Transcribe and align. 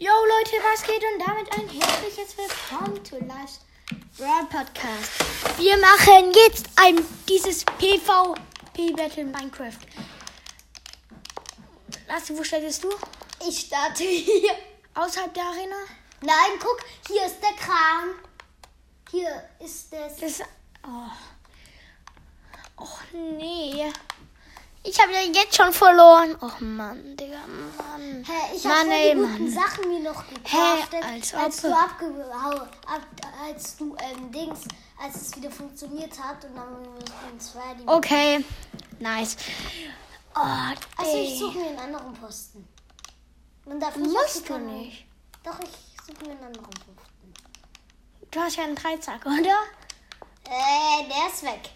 Yo 0.00 0.12
Leute, 0.12 0.52
was 0.62 0.84
geht 0.84 1.02
und 1.02 1.18
damit 1.26 1.52
ein 1.54 1.68
herzliches 1.68 2.36
Willkommen 2.38 3.04
zu 3.04 3.18
Live 3.18 3.58
World 4.18 4.48
Podcast. 4.48 5.58
Wir 5.58 5.76
machen 5.76 6.32
jetzt 6.32 6.66
ein 6.76 7.04
dieses 7.28 7.64
PvP 7.64 8.92
Battle 8.92 9.24
Minecraft. 9.24 9.76
Lassi, 12.06 12.38
wo 12.38 12.44
startest 12.44 12.84
du? 12.84 12.90
Ich 13.48 13.58
starte 13.58 14.04
hier. 14.04 14.52
Außerhalb 14.94 15.34
der 15.34 15.42
Arena? 15.42 15.76
Nein, 16.20 16.60
guck, 16.60 16.78
hier 17.08 17.26
ist 17.26 17.40
der 17.42 17.54
Kran. 17.54 18.14
Hier 19.10 19.48
ist 19.58 19.92
das. 19.92 20.16
Das 20.18 20.42
oh. 20.84 21.10
Och 22.80 23.00
nee. 23.12 23.92
Ich 24.90 24.98
habe 25.00 25.12
ja 25.12 25.20
jetzt 25.20 25.54
schon 25.56 25.72
verloren. 25.72 26.34
Och 26.40 26.60
Mann, 26.60 27.16
Digga, 27.16 27.38
Mann. 27.76 28.24
Hä, 28.24 28.56
ich 28.56 28.64
habe 28.66 28.88
die 28.88 29.14
guten 29.14 29.44
Mann. 29.44 29.50
Sachen 29.50 29.88
mir 29.90 30.00
noch 30.00 30.24
gecraftet, 30.28 31.04
als 31.04 31.34
als, 31.34 31.64
ob- 31.64 31.70
du 31.70 31.76
abgehauen, 31.76 32.60
ab, 32.86 33.02
als 33.44 33.76
du 33.76 33.94
ähm, 34.00 34.32
Dings, 34.32 34.60
als 35.02 35.16
es 35.16 35.36
wieder 35.36 35.50
funktioniert 35.50 36.18
hat 36.18 36.44
und 36.44 36.56
dann 36.56 36.86
uns 37.32 37.54
war 37.54 37.74
die. 37.78 37.86
Okay, 37.86 38.44
nice. 38.98 39.36
Oh, 40.34 40.40
Also 40.96 41.16
ich 41.16 41.38
suche 41.38 41.58
mir 41.58 41.66
einen 41.68 41.78
anderen 41.78 42.12
Posten. 42.14 42.66
Man 43.66 43.80
darf 43.80 43.96
nicht 43.96 44.10
Musst 44.10 44.48
du 44.48 44.58
nicht. 44.58 45.04
Doch, 45.44 45.58
ich 45.60 46.06
suche 46.06 46.24
mir 46.24 46.30
einen 46.32 46.44
anderen 46.44 46.64
Posten. 46.70 46.96
Du 48.30 48.40
hast 48.40 48.56
ja 48.56 48.64
einen 48.64 48.74
Dreizack, 48.74 49.24
oder? 49.26 49.58
Äh, 50.44 51.08
der 51.08 51.32
ist 51.32 51.42
weg. 51.42 51.70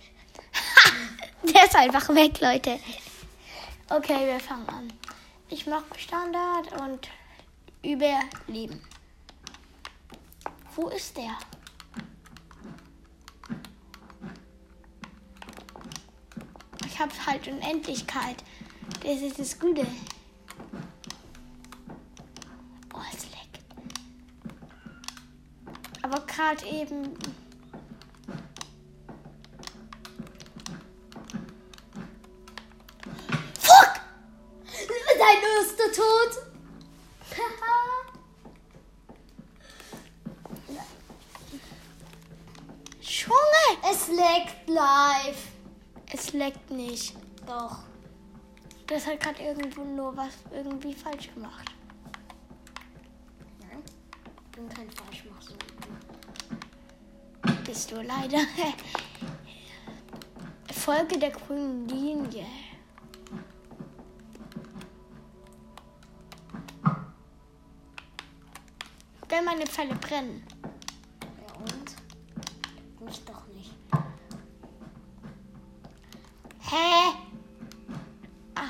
Der 1.42 1.64
ist 1.64 1.76
einfach 1.76 2.08
weg, 2.10 2.40
Leute. 2.40 2.78
Okay, 3.88 4.26
wir 4.26 4.40
fangen 4.40 4.68
an. 4.68 4.92
Ich 5.48 5.66
mache 5.66 5.98
Standard 5.98 6.80
und 6.80 7.08
Überleben. 7.82 8.80
Wo 10.74 10.88
ist 10.88 11.16
der? 11.16 11.36
Ich 16.86 16.98
habe 16.98 17.12
halt 17.26 17.46
Unendlichkeit. 17.48 18.36
Das 19.02 19.20
ist 19.20 19.38
das 19.38 19.58
Gute. 19.58 19.86
Oh, 22.94 23.00
es 23.12 23.24
leckt. 23.24 23.60
Aber 26.02 26.20
gerade 26.26 26.64
eben 26.66 27.16
es 43.92 44.08
leckt 44.08 44.68
live. 44.68 45.48
Es 46.12 46.32
leckt 46.32 46.70
nicht. 46.70 47.14
Doch. 47.46 47.80
Das 48.86 49.06
hat 49.06 49.20
gerade 49.20 49.42
irgendwo 49.42 49.84
nur 49.84 50.16
was 50.16 50.34
irgendwie 50.50 50.94
falsch 50.94 51.32
gemacht. 51.34 51.70
Nein, 53.60 53.82
ich 53.84 54.50
bin 54.50 54.68
kein 54.68 54.90
Falschmacher. 54.90 55.54
Bist 57.64 57.90
du 57.90 58.02
leider. 58.02 58.38
Folge 60.72 61.18
der 61.18 61.30
grünen 61.30 61.88
Linie. 61.88 62.46
Wenn 69.28 69.44
meine 69.44 69.66
Pfeile 69.66 69.94
brennen. 69.94 70.44
Ja 71.46 71.54
und? 71.54 71.96
Mich 73.00 73.24
doch 73.24 73.46
nicht. 73.46 73.61
Hä? 76.72 77.12
Ah. 78.54 78.62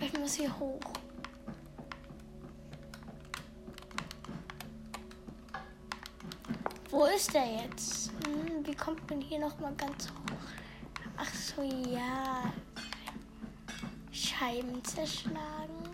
Ich 0.00 0.18
muss 0.18 0.34
hier 0.34 0.58
hoch. 0.58 0.80
Wo 6.90 7.04
ist 7.04 7.32
der 7.32 7.46
jetzt? 7.62 8.10
Hm, 8.24 8.66
wie 8.66 8.74
kommt 8.74 9.08
man 9.08 9.20
hier 9.20 9.38
noch 9.38 9.56
mal 9.60 9.74
ganz 9.76 10.08
hoch? 10.08 10.48
Ach 11.16 11.32
so, 11.34 11.62
ja. 11.62 12.52
Scheiben 14.10 14.82
zerschlagen. 14.82 15.85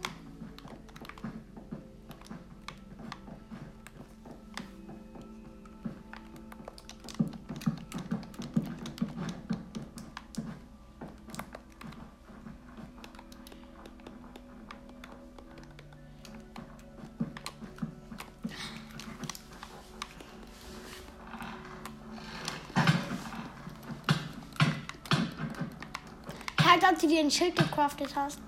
Halt, 26.72 26.84
ob 26.90 26.98
du 26.98 27.06
dir 27.06 27.20
ein 27.20 27.30
Schild 27.30 27.54
gecraftet 27.54 28.16
hast. 28.16 28.38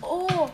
Oh. 0.00 0.48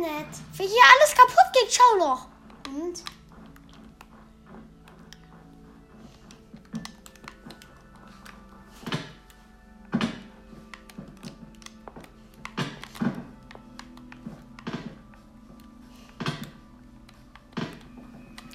Nicht? 0.00 0.40
Wie 0.54 0.66
hier 0.66 0.82
alles 0.96 1.14
kaputt 1.14 1.52
geht, 1.52 1.70
schau 1.70 1.98
doch. 1.98 2.26
Und? 2.74 3.04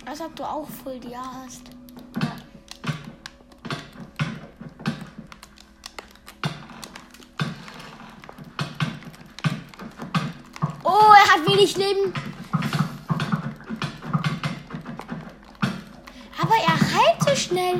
Als 0.07 0.21
ob 0.21 0.35
du 0.35 0.43
auch 0.43 0.67
Full 0.67 0.99
Dia 0.99 1.21
hast. 1.23 1.69
Hat 11.35 11.45
wenig 11.49 11.75
Leben. 11.75 12.13
Aber 16.41 16.55
er 16.55 16.79
heilt 16.79 17.21
so 17.27 17.35
schnell. 17.35 17.73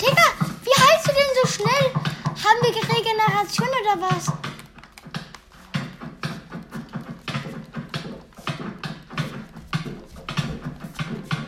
Digga, 0.00 0.28
wie 0.64 0.76
heilst 0.80 1.06
du 1.06 1.12
denn 1.12 1.32
so 1.42 1.48
schnell? 1.48 1.92
Haben 2.24 2.60
wir 2.62 2.72
Regeneration 2.96 3.68
oder 3.82 4.00
was? 4.00 4.32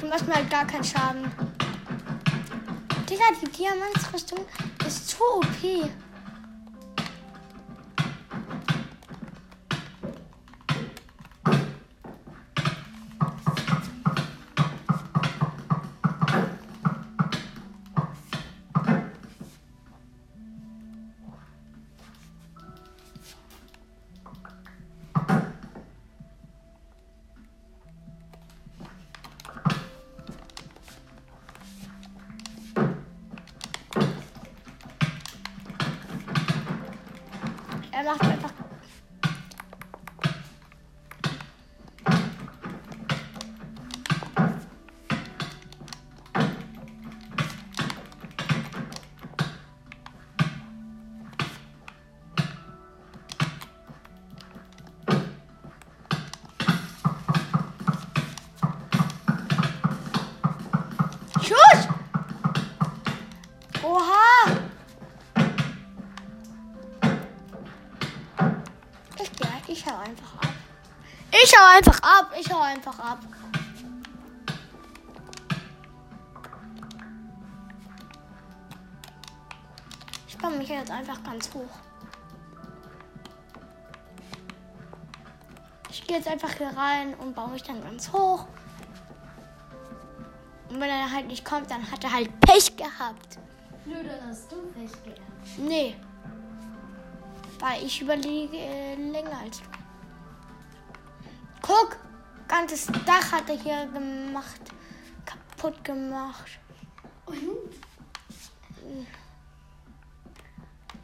Du 0.00 0.06
machst 0.06 0.26
mir 0.26 0.34
halt 0.34 0.50
gar 0.50 0.66
keinen 0.66 0.84
Schaden. 0.84 1.32
Digga, 3.08 3.24
die 3.40 3.50
Diamantsrüstung 3.50 4.44
ist 4.86 5.08
zu 5.08 5.16
OP. 5.36 5.90
Ich 69.70 69.86
hau 69.86 69.96
einfach 69.98 70.34
ab. 70.34 70.54
Ich 71.30 71.56
hau 71.56 71.64
einfach 71.76 72.02
ab. 72.02 72.32
Ich 72.36 72.52
hau 72.52 72.60
einfach 72.60 72.98
ab. 72.98 73.20
Ich 80.26 80.36
baue 80.36 80.50
mich 80.56 80.68
jetzt 80.68 80.90
einfach 80.90 81.22
ganz 81.22 81.54
hoch. 81.54 81.70
Ich 85.88 86.04
gehe 86.04 86.16
jetzt 86.16 86.26
einfach 86.26 86.50
hier 86.50 86.76
rein 86.76 87.14
und 87.14 87.36
baue 87.36 87.50
mich 87.50 87.62
dann 87.62 87.80
ganz 87.80 88.12
hoch. 88.12 88.46
Und 90.68 90.80
wenn 90.80 90.90
er 90.90 91.12
halt 91.12 91.28
nicht 91.28 91.44
kommt, 91.44 91.70
dann 91.70 91.88
hat 91.88 92.02
er 92.02 92.12
halt 92.12 92.40
Pech 92.40 92.76
gehabt. 92.76 93.38
Nö, 93.84 94.02
dann 94.02 94.28
hast 94.28 94.50
du 94.50 94.56
Pech 94.72 94.90
gehabt. 95.04 95.58
Nee. 95.58 95.94
Weil 97.60 97.84
ich 97.84 98.00
überlege 98.00 98.56
äh, 98.56 98.94
länger 98.94 99.38
als 99.38 99.58
du. 99.58 99.64
Guck, 101.60 101.98
ganzes 102.48 102.86
Dach 103.04 103.32
hat 103.32 103.48
er 103.50 103.56
hier 103.56 103.86
gemacht. 103.86 104.60
Kaputt 105.26 105.84
gemacht. 105.84 106.58
Und? 107.26 107.36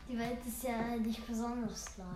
Die 0.08 0.18
Welt 0.18 0.38
ist 0.46 0.62
ja 0.62 0.96
nicht 0.96 1.26
besonders 1.26 1.98
live. 1.98 2.06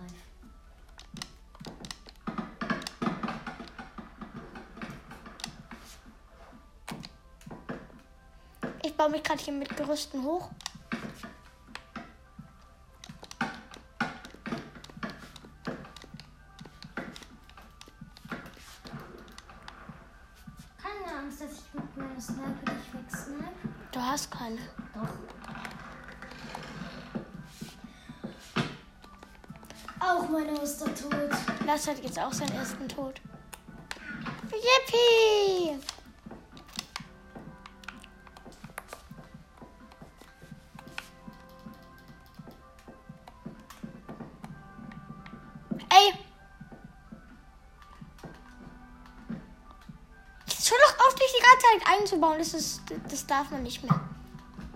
Ich 8.83 8.97
baue 8.97 9.09
mich 9.11 9.23
gerade 9.23 9.41
hier 9.43 9.53
mit 9.53 9.77
Gerüsten 9.77 10.23
hoch. 10.23 10.49
Sniper 22.21 22.71
dich 22.71 22.93
wegsnipe. 22.93 23.51
Du 23.91 23.99
hast 23.99 24.29
keine. 24.29 24.59
Doch. 24.93 25.09
Auch 29.99 30.29
meine 30.29 30.51
Muster 30.51 30.85
tot. 30.93 31.31
Lars 31.65 31.87
hat 31.87 32.03
jetzt 32.03 32.19
auch 32.19 32.31
seinen 32.31 32.53
ersten 32.53 32.87
Tod. 32.87 33.19
Yippie! 34.51 35.79
Ey! 45.89 46.13
Zeit 51.71 51.87
einzubauen. 51.87 52.37
Das, 52.39 52.53
ist, 52.53 52.81
das 53.09 53.25
darf 53.25 53.51
man 53.51 53.63
nicht 53.63 53.83
mehr. 53.83 53.99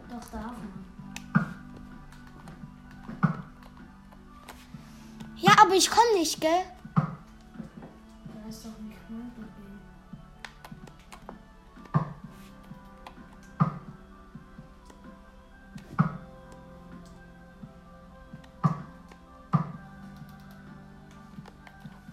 Doch, 0.10 0.30
darf 0.32 0.52
man. 0.52 0.86
Ja, 5.38 5.52
aber 5.62 5.76
ich 5.76 5.90
komme 5.90 6.14
nicht, 6.18 6.40
gell? 6.42 6.64
Da 6.96 8.50
ist 8.50 8.66
doch 8.66 8.78
nicht 8.80 9.00
mein 9.10 9.32
Problem. 9.34 9.80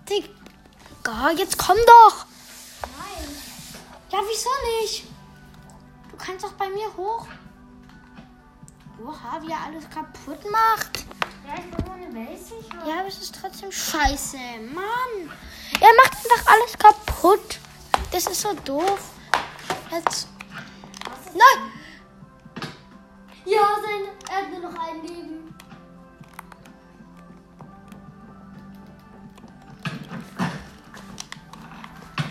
Digga, 0.08 1.30
jetzt 1.36 1.56
komm 1.58 1.76
doch! 1.86 2.26
Ja, 4.12 4.18
wieso 4.28 4.50
nicht? 4.82 5.06
Du 6.10 6.16
kannst 6.18 6.44
doch 6.44 6.52
bei 6.52 6.68
mir 6.68 6.94
hoch. 6.98 7.26
Oha, 9.02 9.40
wie 9.40 9.50
er 9.50 9.62
alles 9.62 9.88
kaputt 9.88 10.38
macht. 10.50 11.06
Ja, 11.46 11.54
ich 11.56 11.70
bin 11.70 11.88
ohne 11.90 12.06
Base. 12.12 12.54
Ich 12.60 12.68
Ja, 12.86 13.00
aber 13.00 13.08
es 13.08 13.18
ist 13.18 13.34
trotzdem 13.40 13.72
scheiße. 13.72 14.36
Mann. 14.74 15.30
Er 15.80 15.88
macht 15.96 16.14
einfach 16.14 16.52
alles 16.52 16.78
kaputt. 16.78 17.58
Das 18.10 18.26
ist 18.26 18.42
so 18.42 18.52
doof. 18.66 19.12
Jetzt. 19.90 20.28
Nein! 21.32 21.72
Ja, 23.46 23.60
sein, 23.82 24.10
er 24.28 24.36
hat 24.36 24.50
nur 24.50 24.70
noch 24.70 24.78
ein 24.78 25.02
Leben. 25.06 25.54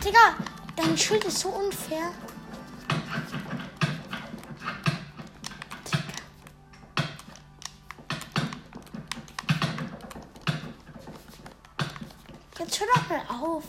Digga, 0.04 0.36
dein 0.82 0.98
Schild 0.98 1.24
ist 1.26 1.40
so 1.40 1.50
unfair. 1.50 2.12
Jetzt 12.58 12.80
hör 12.80 12.88
doch 12.96 13.10
mal 13.10 13.22
auf. 13.30 13.64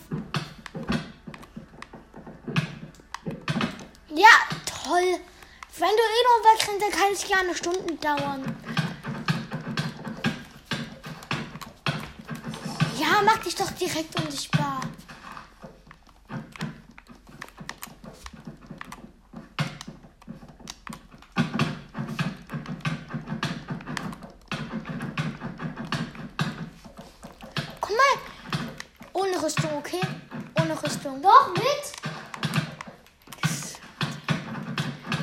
Ja, 4.09 4.29
toll. 4.67 5.19
Wenn 5.79 5.89
du 5.89 6.03
eh 6.03 6.23
nur 6.29 6.41
wegrennst, 6.45 6.83
dann 6.83 6.91
kann 6.91 7.13
es 7.13 7.27
gerne 7.27 7.55
Stunden 7.55 7.99
dauern. 8.01 8.57
Ja, 12.99 13.23
mach 13.25 13.39
dich 13.39 13.55
doch 13.55 13.71
direkt 13.73 14.21
unsichtbar. 14.21 14.82
Rüstung. 31.03 31.23
Doch, 31.23 31.49
mit. 31.49 31.93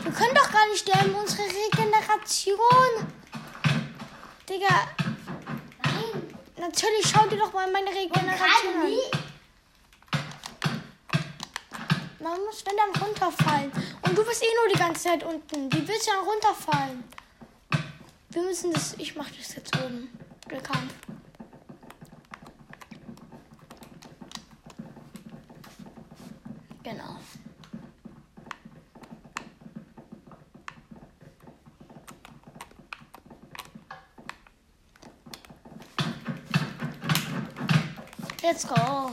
Wir 0.04 0.12
können 0.12 0.36
doch 0.36 0.52
gar 0.52 0.68
nicht 0.68 0.80
sterben. 0.80 1.16
Unsere 1.16 1.44
Regeneration. 1.44 3.14
Digga, 4.48 4.88
Nein. 5.84 6.36
natürlich 6.58 7.08
schau 7.08 7.26
dir 7.28 7.38
doch 7.38 7.54
mal 7.54 7.72
meine 7.72 7.90
Regeneration 7.90 8.74
an. 8.82 8.94
Man 12.20 12.44
muss, 12.46 12.66
wenn 12.66 12.76
dann 12.76 13.02
runterfallen. 13.02 13.72
Und 14.02 14.18
du 14.18 14.26
bist 14.26 14.44
eh 14.44 14.48
nur 14.62 14.74
die 14.74 14.80
ganze 14.80 15.04
Zeit 15.04 15.24
unten. 15.24 15.72
Wie 15.72 15.88
willst 15.88 16.08
du 16.08 16.12
dann 16.12 16.26
runterfallen? 16.26 17.04
Wir 18.32 18.42
müssen 18.42 18.74
das. 18.74 18.96
Ich 18.98 19.16
mach 19.16 19.30
das 19.30 19.56
jetzt 19.56 19.76
oben. 19.78 20.10
Der 20.50 20.62
Kampf. 20.62 20.94
Genau. 26.90 27.20
Let's 38.42 38.68
go. 38.68 39.12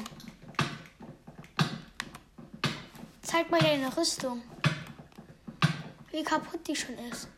Zeig 3.21 3.51
mal 3.51 3.61
deine 3.61 3.95
Rüstung. 3.95 4.43
Wie 6.11 6.23
kaputt 6.23 6.67
die 6.67 6.75
schon 6.75 6.97
ist. 7.11 7.29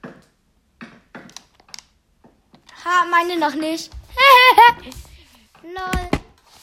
Ha, 2.84 3.04
meine 3.10 3.36
noch 3.36 3.54
nicht. 3.56 3.90
Lol. 5.64 6.08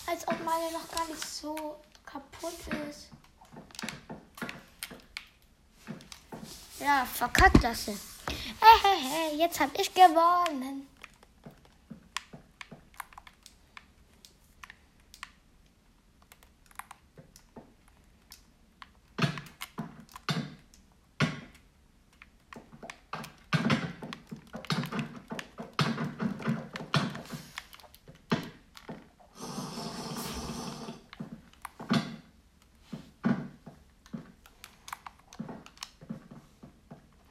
Als 0.08 0.26
ob 0.30 0.40
meine 0.46 0.72
noch 0.72 0.90
gar 0.96 1.06
nicht 1.10 1.28
so 1.28 1.76
kaputt 2.06 2.54
ist. 2.90 3.10
Ja, 6.86 7.04
verkackt 7.04 7.64
das. 7.64 7.88
Hehehe, 7.88 9.40
jetzt 9.40 9.60
hab 9.60 9.72
ich 9.74 9.92
gewonnen. 9.92 10.88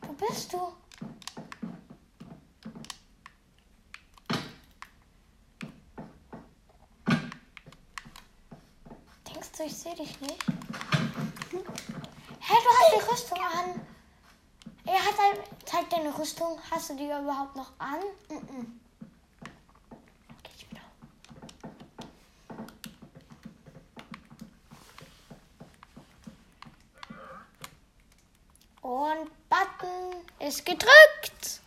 Wo 0.00 0.12
bist 0.34 0.52
du? 0.52 0.58
bist 9.54 9.58
du? 9.58 9.64
Ich 9.64 9.76
sehe 9.76 9.94
dich 9.94 10.20
nicht. 10.20 10.42
Hä, 12.40 12.54
du 12.62 12.70
hast 12.70 12.92
die 12.92 13.10
Rüstung 13.10 13.38
an. 13.38 13.80
Er 14.86 15.04
hat 15.04 15.14
zeig 15.64 15.90
deine 15.90 16.16
Rüstung. 16.18 16.58
Hast 16.70 16.90
du 16.90 16.96
die 16.96 17.04
überhaupt 17.04 17.56
noch 17.56 17.72
an? 17.78 18.00
Mhm. 18.28 18.80
Geh 20.42 20.50
ich 20.56 20.70
wieder. 20.70 20.82
Und 28.82 29.30
Button 29.48 30.24
ist 30.40 30.63
gedrückt. 30.74 31.60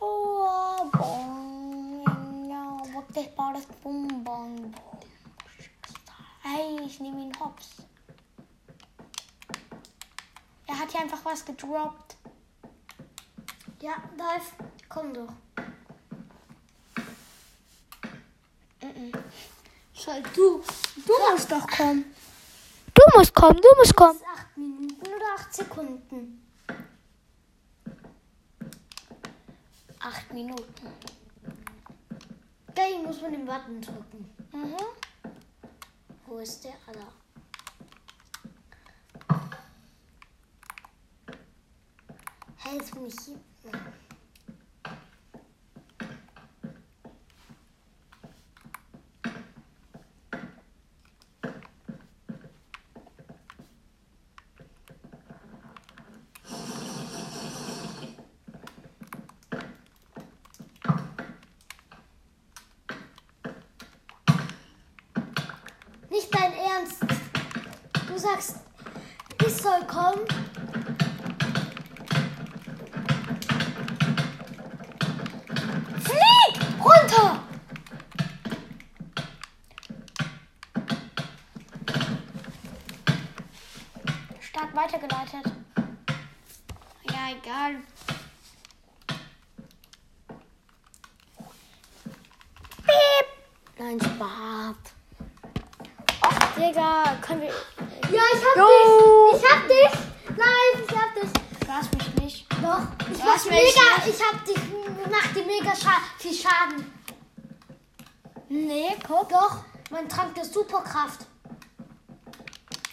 Oh, 0.00 0.86
bong, 0.90 2.04
ja, 2.48 2.94
wirklich 2.94 3.28
war 3.36 3.52
das 3.52 3.66
bum. 3.82 4.74
Hey, 6.42 6.80
ich 6.84 6.98
nehme 7.00 7.22
ihn 7.22 7.32
hops. 7.38 7.68
Er 10.66 10.78
hat 10.78 10.90
hier 10.90 11.02
einfach 11.02 11.24
was 11.24 11.44
gedroppt. 11.44 12.16
Ja, 13.80 13.94
Live, 14.16 14.54
komm 14.88 15.14
doch. 15.14 15.32
Soll 19.94 20.22
du? 20.34 20.62
Du 21.06 21.12
musst 21.30 21.52
doch 21.52 21.66
kommen. 21.68 22.14
Du 22.94 23.02
musst 23.18 23.34
kommen, 23.34 23.60
du 23.60 23.68
musst 23.78 23.94
kommen. 23.94 24.18
Acht 24.34 24.56
Minuten 24.56 25.06
oder 25.06 25.34
acht 25.36 25.54
Sekunden? 25.54 26.41
Acht 30.04 30.32
Minuten. 30.32 30.88
Gleich 32.74 33.00
muss 33.04 33.22
man 33.22 33.30
den 33.30 33.44
Button 33.44 33.80
drücken. 33.80 34.28
Mhm. 34.52 34.76
Wo 36.26 36.38
ist 36.38 36.64
der? 36.64 36.72
Ah, 36.86 36.92
da. 36.92 37.12
Hey, 42.56 42.78
jetzt 42.78 42.92
bin 42.92 43.06
ich 43.06 43.14
hier. 43.24 43.38
Nicht 66.22 66.34
dein 66.36 66.52
Ernst. 66.52 67.02
Du 68.06 68.16
sagst, 68.16 68.58
ich 69.44 69.56
soll 69.56 69.84
kommen. 69.88 70.20
Flieg! 76.04 76.60
Runter! 76.78 77.42
Stark 84.38 84.76
weitergeleitet. 84.76 85.52
Ja, 87.10 87.30
egal. 87.36 87.78
Piep! 92.86 93.26
Nein, 93.76 94.00
Spaß. 94.00 95.01
Digga, 96.62 97.16
können 97.20 97.40
wir. 97.42 97.48
Ja, 97.48 98.22
ich 98.34 98.44
hab 98.44 98.56
Jo. 98.56 99.32
dich. 99.32 99.42
Ich 99.42 99.50
hab 99.50 99.66
dich. 99.68 100.36
Nein, 100.36 100.86
ich 100.88 100.96
hab 100.96 101.14
dich. 101.14 101.30
Du 101.60 101.68
hast 101.72 101.92
mich 101.94 102.14
nicht. 102.22 102.46
Doch, 102.62 102.82
ich 103.10 103.18
Du 103.18 103.24
mach 103.24 103.44
mega. 103.46 103.56
nicht. 104.06 104.06
Ich 104.06 104.22
hab 104.24 104.44
dich. 104.44 104.56
Mach 105.10 105.32
dir 105.34 105.44
mega 105.44 105.74
scha 105.74 105.94
viel 106.18 106.32
Schaden. 106.32 106.92
Nee, 108.48 108.96
guck. 109.04 109.28
Doch, 109.28 109.64
mein 109.90 110.08
Trank 110.08 110.36
der 110.36 110.44
Superkraft. 110.44 111.26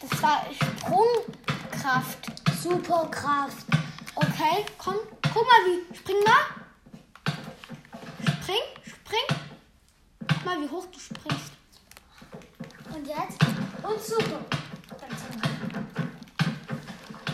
Das 0.02 0.24
war 0.24 0.46
Sprungkraft. 0.52 2.18
Superkraft. 2.64 3.68
Okay, 4.16 4.66
komm. 4.80 4.96
Guck 5.32 5.44
mal, 5.46 5.62
wie. 5.68 5.96
Spring 5.96 6.24
mal. 6.26 6.46
Spring, 8.42 8.64
spring. 8.84 9.38
Guck 10.28 10.46
mal, 10.46 10.60
wie 10.60 10.70
hoch 10.70 10.86
du 10.88 11.00
springst. 11.00 11.52
Und 12.96 13.06
jetzt? 13.08 13.49
Und 13.90 14.04
super. 14.04 14.40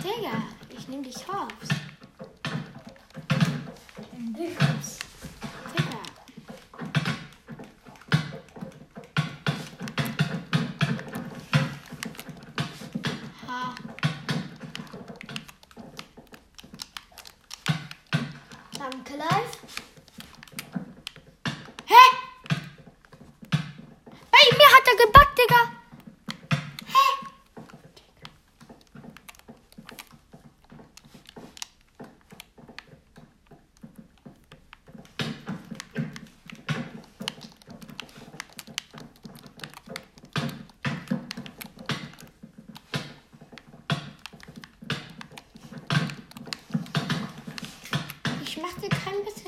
Digga, 0.01 0.43
ich 0.69 0.87
nehme 0.87 1.03
dich 1.03 1.27
hops. 1.27 1.67
Digga. 4.13 4.64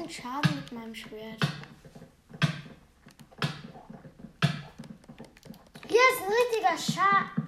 Bisschen 0.08 0.24
Schaden 0.24 0.56
mit 0.56 0.72
meinem 0.72 0.96
Schwert. 0.96 1.38
Hier 5.88 6.02
ist 6.14 6.22
ein 6.22 6.32
richtiger 6.32 6.78
Scha. 6.78 7.47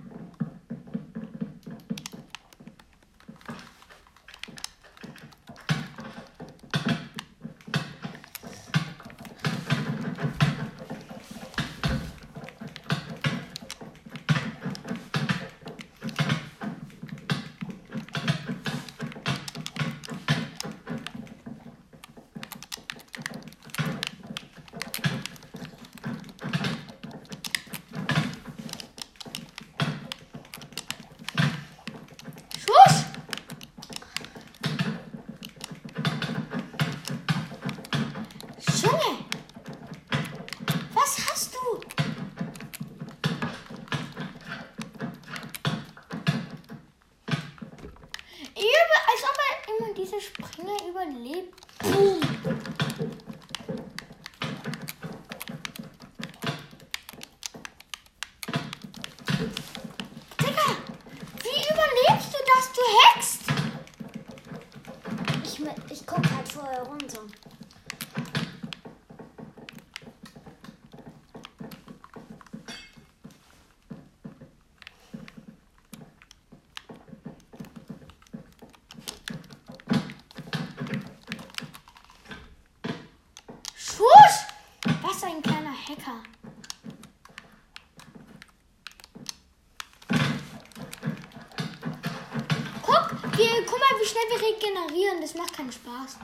Schnell 94.19 94.41
wir 94.41 94.47
regenerieren. 94.47 95.21
Das 95.21 95.33
macht 95.35 95.53
keinen 95.55 95.71
Spaß. 95.71 96.17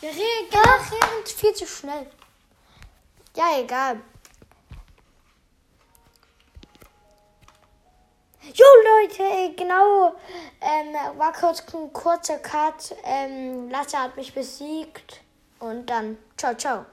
Wir 0.00 0.10
regenerieren 0.10 1.26
viel 1.26 1.54
zu 1.54 1.66
schnell. 1.66 2.06
Ja, 3.36 3.58
egal. 3.58 4.00
Jo 8.42 8.66
Leute, 8.84 9.54
genau. 9.54 10.14
Ähm, 10.60 11.18
war 11.18 11.32
kurz 11.32 11.62
ein 11.72 11.92
kurzer 11.92 12.38
Cut. 12.38 12.94
Ähm, 13.04 13.70
Lasse 13.70 13.98
hat 13.98 14.16
mich 14.16 14.34
besiegt. 14.34 15.20
Und 15.60 15.86
dann, 15.86 16.18
ciao, 16.36 16.54
ciao. 16.54 16.84